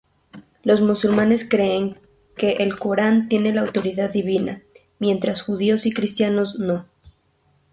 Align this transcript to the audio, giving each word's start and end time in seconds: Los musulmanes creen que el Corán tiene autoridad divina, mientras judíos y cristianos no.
Los 0.63 0.81
musulmanes 0.81 1.47
creen 1.47 1.99
que 2.35 2.53
el 2.53 2.79
Corán 2.79 3.29
tiene 3.29 3.55
autoridad 3.59 4.11
divina, 4.11 4.63
mientras 4.97 5.43
judíos 5.43 5.85
y 5.85 5.93
cristianos 5.93 6.55
no. 6.57 6.87